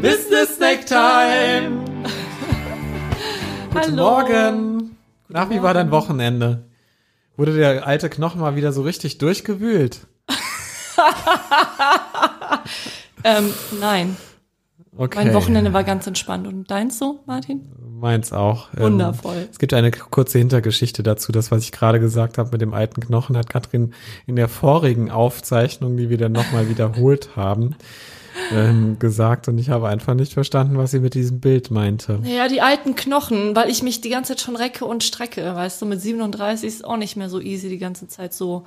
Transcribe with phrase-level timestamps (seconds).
[0.00, 1.84] Business Snack Time.
[3.72, 3.96] Guten Hallo.
[3.96, 4.96] Morgen.
[5.28, 6.64] Nach wie war dein Wochenende?
[7.36, 10.00] Wurde der alte Knochen mal wieder so richtig durchgewühlt?
[13.24, 14.16] Ähm, nein,
[14.96, 15.18] Okay.
[15.24, 16.46] mein Wochenende war ganz entspannt.
[16.46, 17.62] Und deins so, Martin?
[17.98, 18.68] Meins auch.
[18.76, 19.48] Ähm, Wundervoll.
[19.50, 21.32] Es gibt eine kurze Hintergeschichte dazu.
[21.32, 23.92] Das, was ich gerade gesagt habe mit dem alten Knochen, hat Katrin
[24.26, 27.74] in der vorigen Aufzeichnung, die wir dann nochmal wiederholt haben,
[28.52, 29.48] ähm, gesagt.
[29.48, 32.20] Und ich habe einfach nicht verstanden, was sie mit diesem Bild meinte.
[32.24, 35.54] Ja, die alten Knochen, weil ich mich die ganze Zeit schon recke und strecke.
[35.54, 38.66] Weißt du, mit 37 ist auch nicht mehr so easy, die ganze Zeit so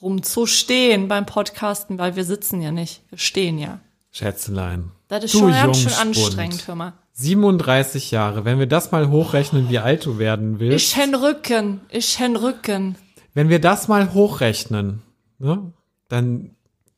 [0.00, 3.02] rumzustehen beim Podcasten, weil wir sitzen ja nicht.
[3.08, 3.80] Wir stehen ja.
[4.10, 4.90] Schätzelein.
[5.08, 6.92] Das ist Du schon ganz schön anstrengend, hör mal.
[7.14, 8.44] 37 Jahre.
[8.44, 10.86] Wenn wir das mal hochrechnen, wie alt du werden willst.
[10.86, 12.96] Ich hen Rücken, ich hen Rücken.
[13.34, 15.02] Wenn wir das mal hochrechnen,
[15.38, 15.72] ne,
[16.08, 16.50] dann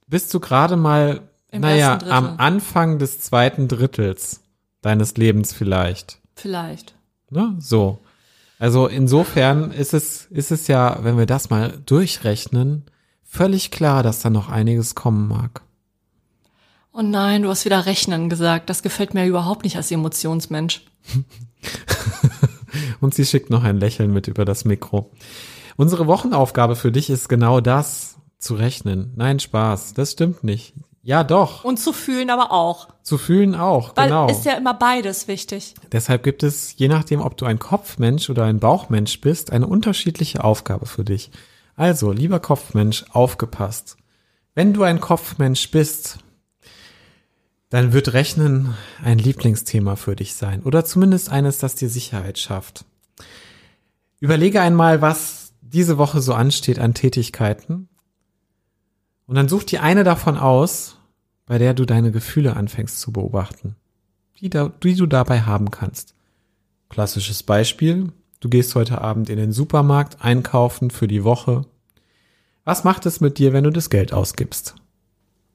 [0.06, 4.40] bist du gerade mal, Im naja, am Anfang des zweiten Drittels
[4.82, 6.18] deines Lebens vielleicht.
[6.34, 6.96] Vielleicht.
[7.30, 7.54] Ne?
[7.60, 8.00] So.
[8.58, 12.86] Also insofern ist es, ist es ja, wenn wir das mal durchrechnen,
[13.22, 15.62] völlig klar, dass da noch einiges kommen mag.
[16.92, 18.68] Oh nein, du hast wieder Rechnen gesagt.
[18.68, 20.84] Das gefällt mir überhaupt nicht als Emotionsmensch.
[23.00, 25.12] Und sie schickt noch ein Lächeln mit über das Mikro.
[25.76, 29.12] Unsere Wochenaufgabe für dich ist genau das, zu rechnen.
[29.14, 30.74] Nein, Spaß, das stimmt nicht.
[31.04, 31.64] Ja, doch.
[31.64, 32.88] Und zu fühlen aber auch.
[33.02, 34.26] Zu fühlen auch, Weil genau.
[34.30, 35.74] ist ja immer beides wichtig.
[35.92, 40.42] Deshalb gibt es, je nachdem, ob du ein Kopfmensch oder ein Bauchmensch bist, eine unterschiedliche
[40.42, 41.30] Aufgabe für dich.
[41.76, 43.98] Also, lieber Kopfmensch, aufgepasst.
[44.54, 46.18] Wenn du ein Kopfmensch bist,
[47.68, 50.62] dann wird Rechnen ein Lieblingsthema für dich sein.
[50.62, 52.86] Oder zumindest eines, das dir Sicherheit schafft.
[54.20, 57.90] Überlege einmal, was diese Woche so ansteht an Tätigkeiten.
[59.26, 60.98] Und dann such dir eine davon aus,
[61.46, 63.76] bei der du deine Gefühle anfängst zu beobachten
[64.40, 66.14] die, da, die du dabei haben kannst.
[66.88, 71.64] Klassisches Beispiel, du gehst heute Abend in den Supermarkt einkaufen für die Woche.
[72.64, 74.74] Was macht es mit dir, wenn du das Geld ausgibst?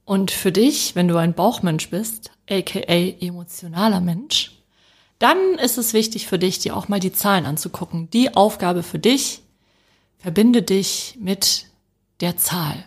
[0.06, 4.59] Und für dich, wenn du ein Bauchmensch bist, aka emotionaler Mensch,
[5.19, 8.09] dann ist es wichtig für dich, dir auch mal die Zahlen anzugucken.
[8.09, 9.44] Die Aufgabe für dich,
[10.18, 11.68] verbinde dich mit
[12.22, 12.85] der Zahl.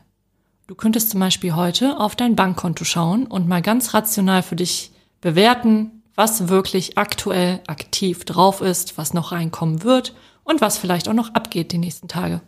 [0.73, 4.91] Du könntest zum Beispiel heute auf dein Bankkonto schauen und mal ganz rational für dich
[5.21, 11.13] bewerten, was wirklich aktuell aktiv drauf ist, was noch reinkommen wird und was vielleicht auch
[11.13, 12.41] noch abgeht die nächsten Tage.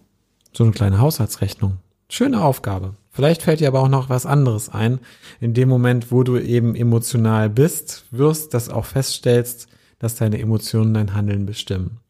[0.54, 1.76] So eine kleine Haushaltsrechnung.
[2.08, 2.94] Schöne Aufgabe.
[3.10, 5.00] Vielleicht fällt dir aber auch noch was anderes ein.
[5.38, 9.68] In dem Moment, wo du eben emotional bist, wirst, das auch feststellst,
[9.98, 12.00] dass deine Emotionen dein Handeln bestimmen.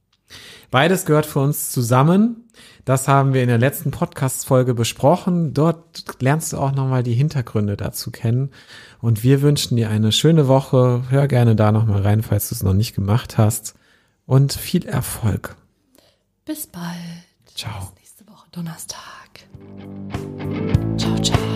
[0.70, 2.43] Beides gehört für uns zusammen.
[2.84, 5.54] Das haben wir in der letzten Podcast-Folge besprochen.
[5.54, 8.50] Dort lernst du auch nochmal die Hintergründe dazu kennen.
[9.00, 11.04] Und wir wünschen dir eine schöne Woche.
[11.08, 13.74] Hör gerne da nochmal rein, falls du es noch nicht gemacht hast.
[14.26, 15.56] Und viel Erfolg.
[16.44, 16.84] Bis bald.
[17.54, 17.72] Ciao.
[17.78, 19.00] Bis nächste Woche Donnerstag.
[20.98, 21.53] Ciao, ciao.